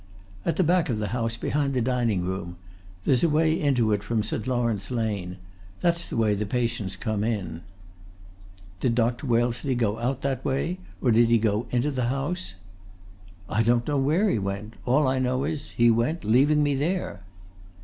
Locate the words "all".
14.87-15.07